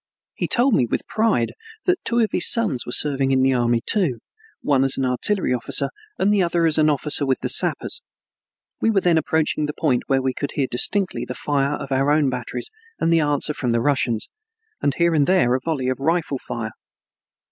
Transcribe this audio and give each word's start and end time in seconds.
He 0.33 0.47
told 0.47 0.73
me 0.73 0.87
with 0.87 1.05
pride 1.05 1.53
that 1.85 2.03
two 2.03 2.21
of 2.21 2.31
his 2.31 2.51
sons 2.51 2.87
were 2.87 2.91
serving 2.91 3.29
in 3.29 3.43
the 3.43 3.53
army, 3.53 3.81
too, 3.85 4.17
one 4.63 4.83
as 4.83 4.97
an 4.97 5.05
artillery 5.05 5.53
officer 5.53 5.91
and 6.17 6.33
the 6.33 6.41
other 6.41 6.61
one 6.61 6.67
as 6.69 6.79
an 6.79 6.89
officer 6.89 7.23
with 7.23 7.41
the 7.41 7.49
sappers. 7.49 8.01
We 8.81 8.89
were 8.89 9.01
then 9.01 9.19
approaching 9.19 9.67
the 9.67 9.75
point 9.79 10.01
where 10.07 10.23
we 10.23 10.33
could 10.33 10.53
hear 10.53 10.65
distinctly 10.65 11.23
the 11.23 11.35
fire 11.35 11.75
of 11.75 11.91
our 11.91 12.09
own 12.09 12.31
batteries 12.31 12.71
and 12.99 13.13
the 13.13 13.19
answer 13.19 13.53
from 13.53 13.73
the 13.73 13.79
Russians, 13.79 14.27
and 14.81 14.95
here 14.95 15.13
and 15.13 15.27
there 15.27 15.53
a 15.53 15.59
volley 15.63 15.87
of 15.87 15.99
rifle 15.99 16.39
fire. 16.39 16.71